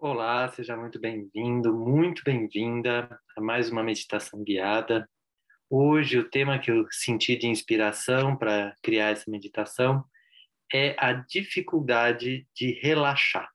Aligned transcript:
Olá, 0.00 0.46
seja 0.50 0.76
muito 0.76 1.00
bem-vindo, 1.00 1.74
muito 1.74 2.22
bem-vinda 2.24 3.20
a 3.36 3.40
mais 3.40 3.68
uma 3.68 3.82
meditação 3.82 4.44
guiada. 4.44 5.10
Hoje, 5.68 6.16
o 6.20 6.30
tema 6.30 6.56
que 6.60 6.70
eu 6.70 6.86
senti 6.88 7.34
de 7.34 7.48
inspiração 7.48 8.36
para 8.36 8.76
criar 8.80 9.08
essa 9.08 9.28
meditação 9.28 10.04
é 10.72 10.94
a 10.96 11.12
dificuldade 11.12 12.46
de 12.54 12.78
relaxar. 12.80 13.50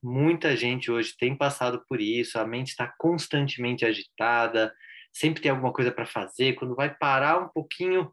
Muita 0.00 0.56
gente 0.56 0.88
hoje 0.88 1.16
tem 1.18 1.36
passado 1.36 1.84
por 1.88 2.00
isso, 2.00 2.38
a 2.38 2.46
mente 2.46 2.68
está 2.68 2.86
constantemente 2.96 3.84
agitada, 3.84 4.72
sempre 5.12 5.42
tem 5.42 5.50
alguma 5.50 5.72
coisa 5.72 5.90
para 5.90 6.06
fazer. 6.06 6.54
Quando 6.54 6.76
vai 6.76 6.94
parar 6.94 7.42
um 7.42 7.48
pouquinho, 7.48 8.08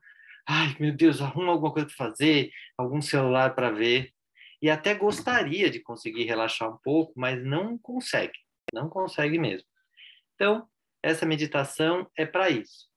ai 0.50 0.76
meu 0.80 0.92
Deus, 0.92 1.22
arruma 1.22 1.52
alguma 1.52 1.72
coisa 1.72 1.88
para 1.88 2.08
fazer, 2.10 2.50
algum 2.76 3.00
celular 3.00 3.54
para 3.54 3.70
ver, 3.70 4.12
e 4.62 4.70
até 4.70 4.96
gostaria 4.96 5.70
de 5.70 5.80
conseguir 5.80 6.24
relaxar 6.24 6.74
um 6.74 6.78
pouco, 6.78 7.14
mas 7.16 7.44
não 7.44 7.78
consegue, 7.78 8.38
não 8.74 8.90
consegue 8.90 9.38
mesmo. 9.38 9.68
Então, 10.36 10.68
essa 11.04 11.26
meditação 11.26 12.10
é 12.18 12.26
para 12.26 12.50
isso. 12.50 12.88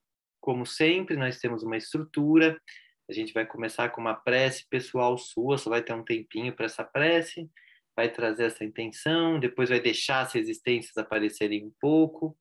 Como 0.41 0.65
sempre, 0.65 1.17
nós 1.17 1.39
temos 1.39 1.63
uma 1.63 1.77
estrutura. 1.77 2.61
A 3.09 3.13
gente 3.13 3.33
vai 3.33 3.45
começar 3.45 3.91
com 3.91 4.01
uma 4.01 4.15
prece 4.15 4.67
pessoal 4.69 5.19
sua, 5.19 5.59
só 5.59 5.69
vai 5.69 5.83
ter 5.83 5.93
um 5.93 6.05
tempinho 6.05 6.55
para 6.55 6.67
essa 6.67 6.85
prece, 6.85 7.51
vai 7.95 8.11
trazer 8.11 8.45
essa 8.45 8.65
intenção, 8.65 9.39
depois 9.39 9.69
vai 9.69 9.81
deixar 9.81 10.21
as 10.21 10.33
resistências 10.33 10.97
aparecerem 10.97 11.67
um 11.67 11.73
pouco, 11.79 12.37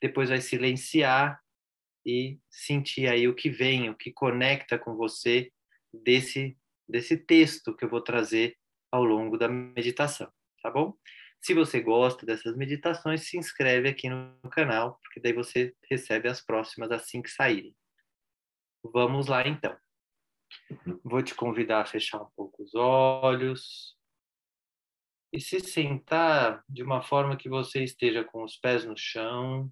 depois 0.00 0.28
vai 0.28 0.40
silenciar 0.40 1.40
e 2.04 2.38
sentir 2.50 3.08
aí 3.08 3.28
o 3.28 3.34
que 3.34 3.50
vem, 3.50 3.90
o 3.90 3.94
que 3.94 4.10
conecta 4.10 4.78
com 4.78 4.96
você 4.96 5.52
desse 5.92 6.56
desse 6.88 7.16
texto 7.16 7.74
que 7.76 7.84
eu 7.84 7.88
vou 7.88 8.00
trazer 8.00 8.56
ao 8.90 9.04
longo 9.04 9.36
da 9.36 9.48
meditação, 9.48 10.32
tá 10.62 10.70
bom? 10.70 10.96
Se 11.40 11.54
você 11.54 11.80
gosta 11.80 12.26
dessas 12.26 12.56
meditações, 12.56 13.28
se 13.28 13.38
inscreve 13.38 13.88
aqui 13.88 14.08
no 14.08 14.50
canal, 14.50 14.98
porque 15.02 15.20
daí 15.20 15.32
você 15.32 15.74
recebe 15.88 16.28
as 16.28 16.40
próximas 16.40 16.90
assim 16.90 17.22
que 17.22 17.30
saírem. 17.30 17.76
Vamos 18.82 19.28
lá 19.28 19.46
então. 19.46 19.76
Vou 21.04 21.22
te 21.22 21.34
convidar 21.34 21.82
a 21.82 21.86
fechar 21.86 22.22
um 22.22 22.30
pouco 22.34 22.62
os 22.62 22.74
olhos 22.74 23.96
e 25.32 25.40
se 25.40 25.60
sentar 25.60 26.64
de 26.68 26.82
uma 26.82 27.02
forma 27.02 27.36
que 27.36 27.48
você 27.48 27.84
esteja 27.84 28.24
com 28.24 28.42
os 28.42 28.56
pés 28.56 28.84
no 28.84 28.96
chão, 28.96 29.70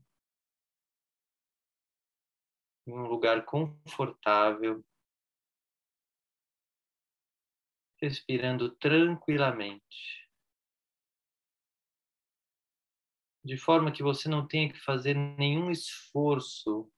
em 2.86 2.92
um 2.92 3.06
lugar 3.06 3.44
confortável, 3.44 4.84
respirando 8.00 8.70
tranquilamente. 8.76 10.28
De 13.44 13.56
forma 13.56 13.92
que 13.92 14.02
você 14.02 14.28
não 14.28 14.46
tenha 14.46 14.72
que 14.72 14.78
fazer 14.78 15.14
nenhum 15.14 15.70
esforço 15.70 16.90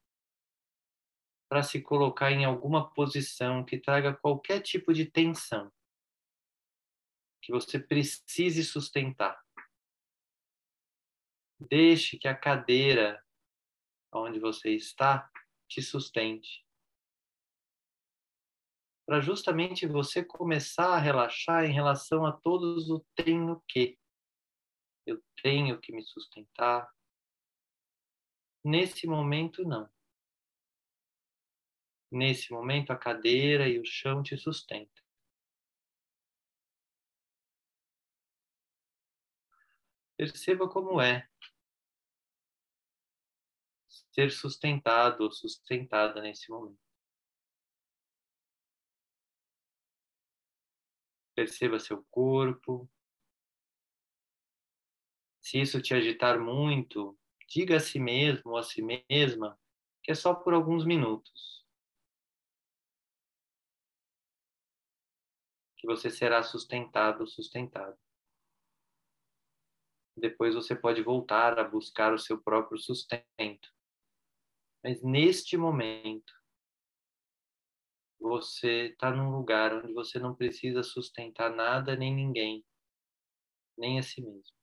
para 1.48 1.62
se 1.62 1.80
colocar 1.80 2.30
em 2.30 2.44
alguma 2.44 2.92
posição 2.92 3.64
que 3.64 3.78
traga 3.78 4.16
qualquer 4.16 4.60
tipo 4.60 4.92
de 4.92 5.06
tensão 5.06 5.72
que 7.40 7.52
você 7.52 7.78
precise 7.78 8.64
sustentar. 8.64 9.42
Deixe 11.58 12.18
que 12.18 12.28
a 12.28 12.34
cadeira 12.34 13.24
onde 14.12 14.38
você 14.38 14.74
está 14.74 15.30
te 15.66 15.82
sustente 15.82 16.67
para 19.08 19.22
justamente 19.22 19.86
você 19.86 20.22
começar 20.22 20.94
a 20.94 20.98
relaxar 20.98 21.64
em 21.64 21.72
relação 21.72 22.26
a 22.26 22.32
todos 22.32 22.90
o 22.90 23.02
tenho 23.16 23.58
que. 23.66 23.98
Eu 25.06 25.18
tenho 25.42 25.80
que 25.80 25.92
me 25.92 26.02
sustentar. 26.04 26.86
Nesse 28.62 29.06
momento, 29.06 29.64
não. 29.64 29.88
Nesse 32.12 32.52
momento, 32.52 32.90
a 32.90 32.98
cadeira 32.98 33.66
e 33.66 33.80
o 33.80 33.84
chão 33.86 34.22
te 34.22 34.36
sustentam. 34.36 35.02
Perceba 40.18 40.68
como 40.68 41.00
é 41.00 41.26
ser 44.12 44.30
sustentado 44.30 45.22
ou 45.22 45.32
sustentada 45.32 46.20
nesse 46.20 46.50
momento. 46.50 46.87
Perceba 51.38 51.78
seu 51.78 52.04
corpo. 52.10 52.90
Se 55.40 55.60
isso 55.60 55.80
te 55.80 55.94
agitar 55.94 56.40
muito, 56.40 57.16
diga 57.48 57.76
a 57.76 57.80
si 57.80 58.00
mesmo 58.00 58.50
ou 58.50 58.56
a 58.56 58.64
si 58.64 58.82
mesma 58.82 59.56
que 60.02 60.10
é 60.10 60.16
só 60.16 60.34
por 60.34 60.52
alguns 60.52 60.84
minutos. 60.84 61.64
Que 65.76 65.86
você 65.86 66.10
será 66.10 66.42
sustentado 66.42 67.24
sustentado. 67.24 67.96
Depois 70.16 70.56
você 70.56 70.74
pode 70.74 71.02
voltar 71.02 71.56
a 71.56 71.62
buscar 71.62 72.12
o 72.12 72.18
seu 72.18 72.42
próprio 72.42 72.80
sustento. 72.80 73.72
Mas 74.82 75.00
neste 75.04 75.56
momento, 75.56 76.37
você 78.20 78.88
está 78.88 79.10
num 79.10 79.30
lugar 79.30 79.72
onde 79.74 79.92
você 79.92 80.18
não 80.18 80.34
precisa 80.34 80.82
sustentar 80.82 81.50
nada 81.54 81.96
nem 81.96 82.14
ninguém, 82.14 82.64
nem 83.76 83.98
a 83.98 84.02
si 84.02 84.20
mesmo. 84.20 84.57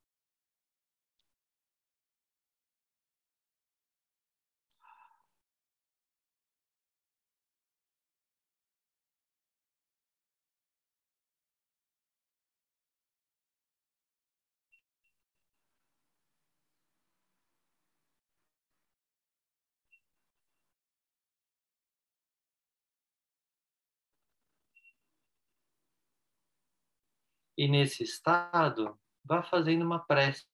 E 27.57 27.67
nesse 27.67 28.03
estado, 28.03 28.99
vá 29.23 29.41
fazendo 29.41 29.85
uma 29.85 29.99
prece 29.99 30.45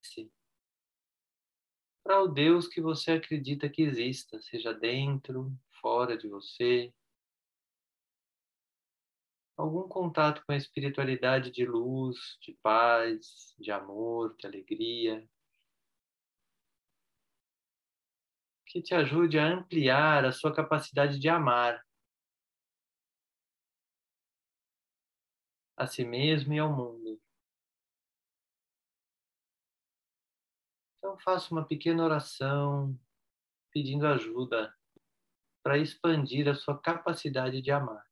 para 2.04 2.22
o 2.22 2.28
Deus 2.28 2.68
que 2.68 2.82
você 2.82 3.14
acredita 3.14 3.70
que 3.70 3.82
exista, 3.84 4.40
seja 4.42 4.74
dentro, 4.74 5.52
fora 5.82 6.18
de 6.18 6.28
você. 6.28 6.94
Algum 9.56 9.88
contato 9.88 10.44
com 10.46 10.52
a 10.52 10.58
espiritualidade 10.58 11.52
de 11.52 11.66
luz, 11.66 12.38
de 12.42 12.54
paz, 12.62 13.56
de 13.60 13.72
amor, 13.72 14.36
de 14.38 14.48
alegria. 14.48 15.28
Que 18.66 18.82
te 18.82 18.96
ajude 18.96 19.38
a 19.38 19.46
ampliar 19.46 20.26
a 20.26 20.32
sua 20.32 20.54
capacidade 20.54 21.20
de 21.20 21.30
amar 21.30 21.84
a 25.82 25.88
si 25.88 26.06
mesmo 26.06 26.54
e 26.54 26.60
ao 26.60 26.72
mundo. 26.72 27.20
Então 31.00 31.18
faça 31.18 31.52
uma 31.52 31.66
pequena 31.66 32.04
oração 32.04 32.96
pedindo 33.72 34.06
ajuda 34.06 34.72
para 35.64 35.80
expandir 35.80 36.48
a 36.48 36.54
sua 36.54 36.80
capacidade 36.80 37.62
de 37.62 37.72
amar. 37.72 38.11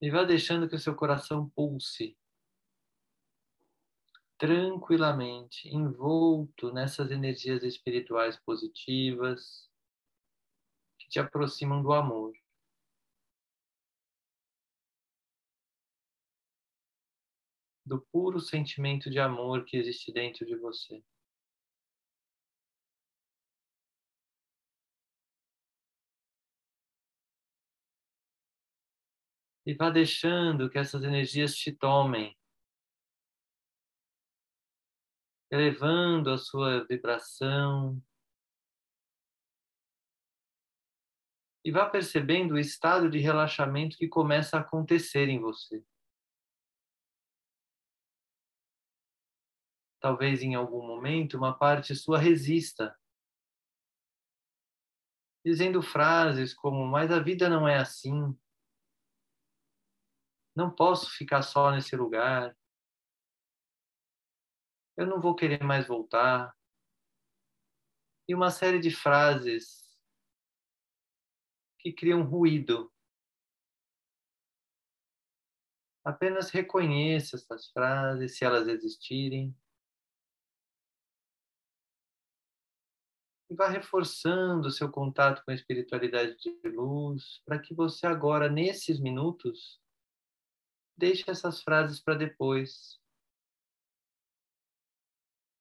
E 0.00 0.10
vá 0.10 0.24
deixando 0.24 0.68
que 0.68 0.76
o 0.76 0.78
seu 0.78 0.94
coração 0.94 1.48
pulse 1.50 2.16
tranquilamente, 4.38 5.68
envolto 5.68 6.72
nessas 6.72 7.10
energias 7.10 7.62
espirituais 7.62 8.36
positivas 8.36 9.70
que 10.98 11.08
te 11.08 11.18
aproximam 11.18 11.82
do 11.82 11.92
amor. 11.92 12.34
Do 17.84 18.00
puro 18.12 18.40
sentimento 18.40 19.08
de 19.08 19.18
amor 19.18 19.64
que 19.64 19.76
existe 19.76 20.12
dentro 20.12 20.44
de 20.44 20.56
você. 20.56 21.02
E 29.66 29.74
vá 29.74 29.90
deixando 29.90 30.70
que 30.70 30.78
essas 30.78 31.02
energias 31.02 31.56
te 31.56 31.72
tomem, 31.72 32.38
elevando 35.50 36.30
a 36.30 36.38
sua 36.38 36.86
vibração. 36.86 38.00
E 41.64 41.72
vá 41.72 41.90
percebendo 41.90 42.54
o 42.54 42.58
estado 42.58 43.10
de 43.10 43.18
relaxamento 43.18 43.96
que 43.96 44.06
começa 44.06 44.56
a 44.56 44.60
acontecer 44.60 45.28
em 45.28 45.40
você. 45.40 45.84
Talvez 49.98 50.42
em 50.42 50.54
algum 50.54 50.86
momento 50.86 51.36
uma 51.36 51.58
parte 51.58 51.92
sua 51.96 52.20
resista, 52.20 52.96
dizendo 55.44 55.82
frases 55.82 56.54
como: 56.54 56.86
Mas 56.86 57.10
a 57.10 57.18
vida 57.18 57.48
não 57.48 57.66
é 57.66 57.78
assim. 57.78 58.38
Não 60.56 60.70
posso 60.70 61.10
ficar 61.10 61.42
só 61.42 61.70
nesse 61.70 61.94
lugar. 61.94 62.56
Eu 64.96 65.06
não 65.06 65.20
vou 65.20 65.34
querer 65.34 65.62
mais 65.62 65.86
voltar. 65.86 66.56
E 68.26 68.34
uma 68.34 68.50
série 68.50 68.78
de 68.80 68.90
frases 68.90 69.94
que 71.78 71.92
criam 71.92 72.22
ruído. 72.22 72.90
Apenas 76.02 76.48
reconheça 76.48 77.36
essas 77.36 77.70
frases, 77.70 78.38
se 78.38 78.44
elas 78.44 78.66
existirem. 78.66 79.54
E 83.50 83.54
vá 83.54 83.68
reforçando 83.68 84.68
o 84.68 84.72
seu 84.72 84.90
contato 84.90 85.44
com 85.44 85.50
a 85.50 85.54
espiritualidade 85.54 86.34
de 86.38 86.68
luz, 86.70 87.42
para 87.44 87.58
que 87.58 87.74
você 87.74 88.06
agora, 88.06 88.48
nesses 88.48 88.98
minutos, 88.98 89.84
Deixe 90.96 91.30
essas 91.30 91.62
frases 91.62 92.00
para 92.00 92.14
depois. 92.14 92.98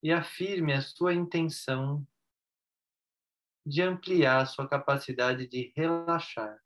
E 0.01 0.11
afirme 0.11 0.73
a 0.73 0.81
sua 0.81 1.13
intenção 1.13 2.07
de 3.65 3.81
ampliar 3.81 4.43
a 4.43 4.45
sua 4.45 4.69
capacidade 4.69 5.47
de 5.47 5.73
relaxar. 5.75 6.63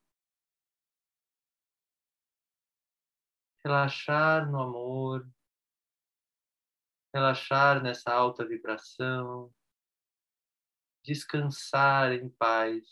Relaxar 3.64 4.50
no 4.52 4.62
amor, 4.62 5.30
relaxar 7.14 7.82
nessa 7.82 8.12
alta 8.12 8.46
vibração, 8.46 9.54
descansar 11.04 12.12
em 12.12 12.30
paz. 12.30 12.84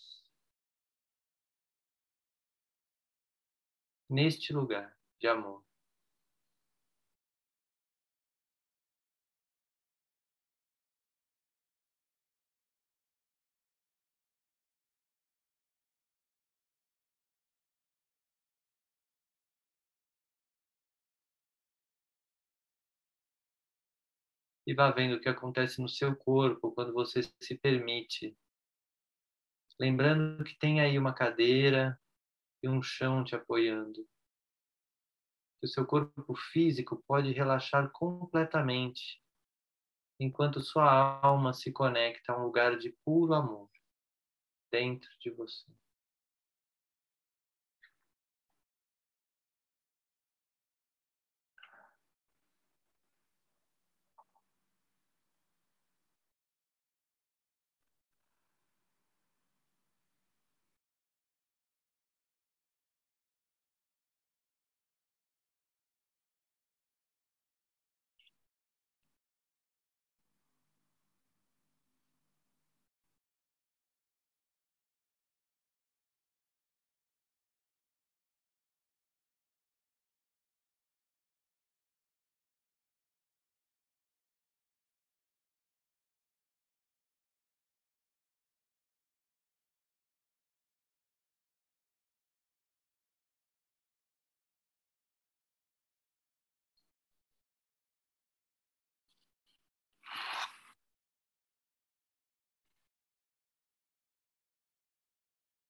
Neste 4.09 4.53
lugar 4.53 4.97
de 5.19 5.27
amor. 5.27 5.66
E 24.67 24.73
vá 24.73 24.91
vendo 24.91 25.15
o 25.15 25.19
que 25.21 25.29
acontece 25.29 25.81
no 25.81 25.87
seu 25.87 26.13
corpo 26.13 26.73
quando 26.73 26.91
você 26.91 27.21
se 27.41 27.57
permite. 27.57 28.35
Lembrando 29.79 30.43
que 30.43 30.57
tem 30.59 30.81
aí 30.81 30.99
uma 30.99 31.13
cadeira 31.13 31.97
e 32.61 32.67
um 32.67 32.81
chão 32.81 33.23
te 33.23 33.33
apoiando. 33.33 34.05
O 35.63 35.67
seu 35.67 35.85
corpo 35.85 36.35
físico 36.51 37.01
pode 37.07 37.31
relaxar 37.31 37.89
completamente, 37.91 39.21
enquanto 40.19 40.59
sua 40.59 41.21
alma 41.21 41.53
se 41.53 41.71
conecta 41.71 42.33
a 42.33 42.37
um 42.37 42.43
lugar 42.43 42.77
de 42.77 42.93
puro 43.05 43.33
amor 43.33 43.69
dentro 44.69 45.09
de 45.21 45.29
você. 45.29 45.71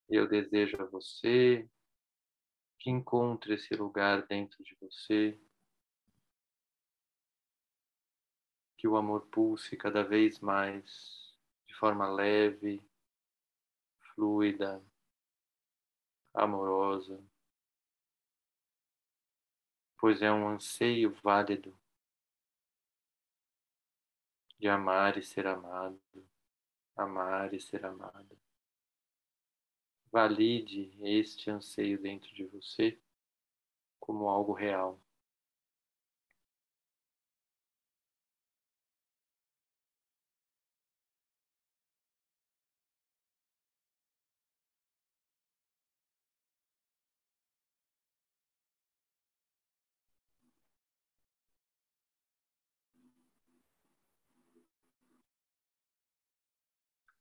Eu 0.10 0.26
desejo 0.26 0.82
a 0.82 0.86
você 0.86 1.68
que 2.80 2.90
encontre 2.90 3.56
esse 3.56 3.74
lugar 3.76 4.26
dentro 4.26 4.64
de 4.64 4.74
você, 4.76 5.38
que 8.78 8.88
o 8.88 8.96
amor 8.96 9.28
pulse 9.28 9.76
cada 9.76 10.04
vez 10.04 10.40
mais 10.40 11.36
de 11.68 11.76
forma 11.76 12.08
leve, 12.08 12.82
fluida, 14.14 14.82
amorosa, 16.34 17.22
pois 19.98 20.22
é 20.22 20.32
um 20.32 20.48
anseio 20.48 21.12
válido 21.22 21.78
de 24.58 24.70
amar 24.70 25.18
e 25.18 25.24
ser 25.24 25.48
amado, 25.48 26.00
amar 26.96 27.54
e 27.54 27.60
ser 27.60 27.86
amada. 27.86 28.47
Valide 30.12 30.92
este 31.02 31.50
anseio 31.50 32.00
dentro 32.02 32.34
de 32.34 32.46
você 32.46 33.00
como 34.00 34.30
algo 34.30 34.54
real. 34.54 35.00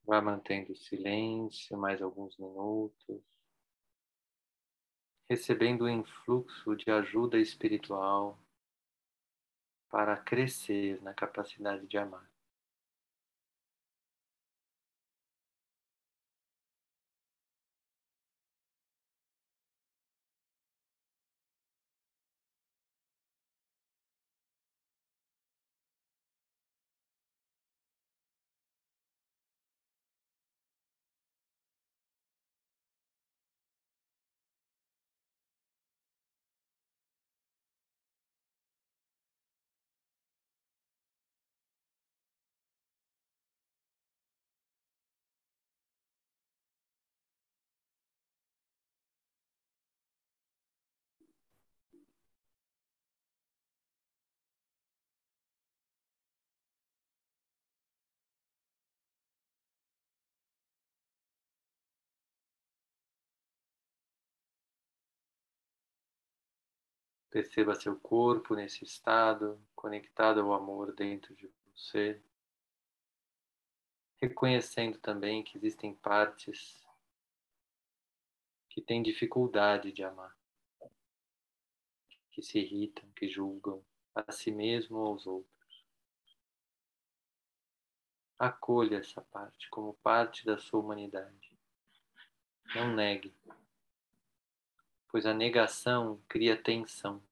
Vá 0.07 0.23
mantendo 0.23 0.73
o 0.73 0.77
silêncio 0.77 1.77
mais 1.77 2.01
alguns 2.01 2.39
minutos, 2.39 3.21
recebendo 5.29 5.83
o 5.83 5.89
influxo 5.89 6.77
de 6.77 6.89
ajuda 6.93 7.39
espiritual 7.39 8.39
para 9.91 10.17
crescer 10.17 11.03
na 11.03 11.13
capacidade 11.13 11.89
de 11.89 11.99
amar. 11.99 12.36
Perceba 67.31 67.75
seu 67.75 67.99
corpo 67.99 68.55
nesse 68.55 68.85
estado, 68.85 69.61
conectado 69.75 70.41
ao 70.41 70.55
amor 70.55 70.95
dentro 70.95 71.35
de 71.35 71.51
você. 71.71 72.23
Reconhecendo 74.21 74.99
também 74.99 75.43
que 75.43 75.59
existem 75.59 75.95
partes 75.95 76.87
que 78.71 78.81
têm 78.81 79.03
dificuldade 79.03 79.93
de 79.93 80.05
amar, 80.05 80.37
que 82.31 82.43
se 82.43 82.59
irritam, 82.59 83.11
que 83.13 83.29
julgam 83.29 83.85
a 84.15 84.31
si 84.31 84.51
mesmo 84.51 84.99
ou 84.99 85.07
aos 85.07 85.27
outros. 85.27 85.87
Acolha 88.39 88.99
essa 88.99 89.23
parte 89.23 89.69
como 89.71 89.95
parte 89.95 90.45
da 90.45 90.59
sua 90.59 90.81
humanidade. 90.81 91.57
Não 92.75 92.95
negue 92.95 93.35
pois 95.09 95.27
a 95.27 95.35
negação 95.35 96.23
cria 96.29 96.61
tensão. 96.61 97.23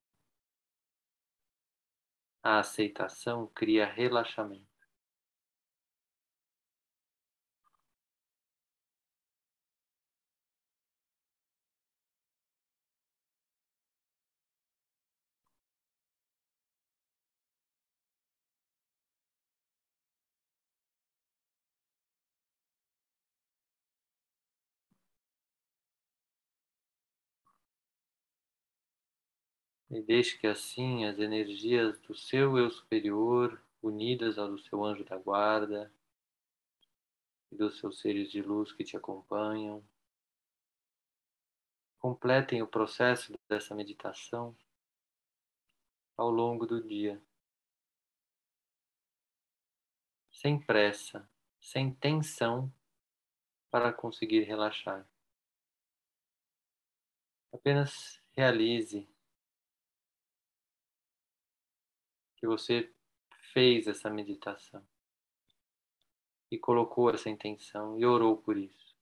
A 2.42 2.58
aceitação 2.58 3.46
cria 3.54 3.86
relaxamento. 3.86 4.73
E 29.94 30.02
deixe 30.02 30.36
que 30.36 30.48
assim 30.48 31.04
as 31.04 31.20
energias 31.20 32.00
do 32.00 32.16
seu 32.16 32.58
eu 32.58 32.68
superior, 32.68 33.62
unidas 33.80 34.38
ao 34.38 34.48
do 34.48 34.58
seu 34.58 34.84
anjo 34.84 35.04
da 35.04 35.16
guarda 35.16 35.88
e 37.52 37.54
dos 37.54 37.78
seus 37.78 38.00
seres 38.00 38.28
de 38.28 38.42
luz 38.42 38.72
que 38.72 38.82
te 38.82 38.96
acompanham, 38.96 39.88
completem 42.00 42.60
o 42.60 42.66
processo 42.66 43.32
dessa 43.48 43.72
meditação 43.72 44.56
ao 46.16 46.28
longo 46.28 46.66
do 46.66 46.82
dia. 46.82 47.22
Sem 50.32 50.60
pressa, 50.60 51.30
sem 51.60 51.94
tensão 51.94 52.68
para 53.70 53.92
conseguir 53.92 54.40
relaxar. 54.40 55.08
Apenas 57.52 58.20
realize 58.32 59.13
que 62.44 62.46
você 62.46 62.94
fez 63.54 63.86
essa 63.86 64.10
meditação 64.10 64.86
e 66.50 66.58
colocou 66.58 67.08
essa 67.08 67.30
intenção 67.30 67.98
e 67.98 68.04
orou 68.04 68.36
por 68.36 68.58
isso. 68.58 68.94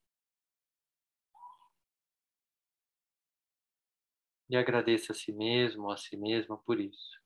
E 4.48 4.56
agradeça 4.56 5.10
a 5.10 5.16
si 5.16 5.32
mesmo 5.32 5.90
a 5.90 5.96
si 5.96 6.16
mesma 6.16 6.56
por 6.56 6.78
isso. 6.78 7.20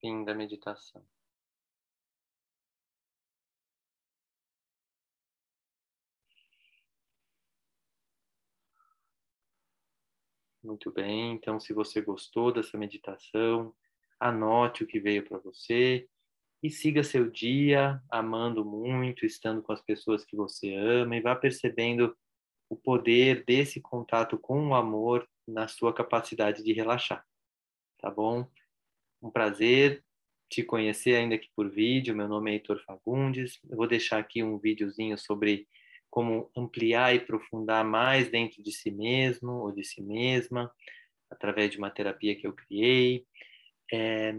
Fim 0.00 0.24
da 0.24 0.34
meditação. 0.34 1.06
Muito 10.62 10.92
bem, 10.92 11.32
então 11.32 11.58
se 11.58 11.72
você 11.72 12.00
gostou 12.00 12.52
dessa 12.52 12.78
meditação, 12.78 13.74
anote 14.20 14.84
o 14.84 14.86
que 14.86 15.00
veio 15.00 15.24
para 15.24 15.38
você 15.38 16.08
e 16.62 16.70
siga 16.70 17.02
seu 17.02 17.28
dia 17.28 18.00
amando 18.08 18.64
muito, 18.64 19.26
estando 19.26 19.60
com 19.60 19.72
as 19.72 19.82
pessoas 19.82 20.24
que 20.24 20.36
você 20.36 20.72
ama 20.74 21.16
e 21.16 21.20
vá 21.20 21.34
percebendo 21.34 22.16
o 22.68 22.76
poder 22.76 23.44
desse 23.44 23.80
contato 23.80 24.38
com 24.38 24.68
o 24.68 24.74
amor 24.74 25.28
na 25.46 25.66
sua 25.66 25.92
capacidade 25.92 26.62
de 26.62 26.72
relaxar. 26.72 27.26
Tá 27.98 28.08
bom? 28.08 28.48
Um 29.20 29.30
prazer 29.30 30.04
te 30.48 30.62
conhecer 30.62 31.16
ainda 31.16 31.34
aqui 31.34 31.48
por 31.56 31.68
vídeo. 31.68 32.14
Meu 32.14 32.28
nome 32.28 32.52
é 32.52 32.54
Heitor 32.54 32.80
Fagundes. 32.84 33.58
Eu 33.68 33.76
vou 33.76 33.88
deixar 33.88 34.18
aqui 34.18 34.44
um 34.44 34.58
videozinho 34.58 35.18
sobre 35.18 35.66
como 36.12 36.50
ampliar 36.54 37.14
e 37.14 37.18
aprofundar 37.18 37.82
mais 37.82 38.28
dentro 38.30 38.62
de 38.62 38.70
si 38.70 38.90
mesmo 38.90 39.50
ou 39.50 39.72
de 39.72 39.82
si 39.82 40.02
mesma, 40.02 40.70
através 41.30 41.70
de 41.70 41.78
uma 41.78 41.90
terapia 41.90 42.36
que 42.36 42.46
eu 42.46 42.52
criei. 42.52 43.26
É, 43.90 44.34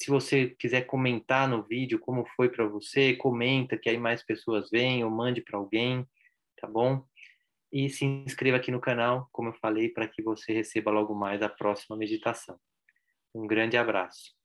se 0.00 0.08
você 0.08 0.50
quiser 0.50 0.82
comentar 0.82 1.48
no 1.48 1.64
vídeo 1.64 1.98
como 1.98 2.24
foi 2.36 2.48
para 2.48 2.64
você, 2.68 3.16
comenta 3.16 3.76
que 3.76 3.88
aí 3.88 3.98
mais 3.98 4.22
pessoas 4.22 4.70
veem 4.70 5.02
ou 5.02 5.10
mande 5.10 5.40
para 5.40 5.58
alguém, 5.58 6.06
tá 6.56 6.68
bom? 6.68 7.04
E 7.72 7.90
se 7.90 8.04
inscreva 8.04 8.58
aqui 8.58 8.70
no 8.70 8.80
canal, 8.80 9.28
como 9.32 9.48
eu 9.48 9.54
falei, 9.54 9.88
para 9.88 10.06
que 10.06 10.22
você 10.22 10.52
receba 10.52 10.92
logo 10.92 11.16
mais 11.16 11.42
a 11.42 11.48
próxima 11.48 11.96
meditação. 11.96 12.60
Um 13.34 13.44
grande 13.44 13.76
abraço. 13.76 14.36